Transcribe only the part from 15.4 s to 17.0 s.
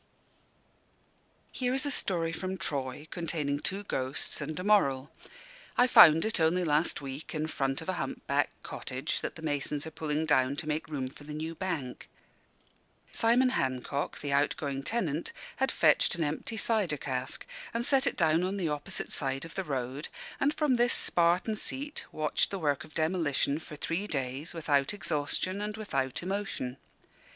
had fetched an empty cider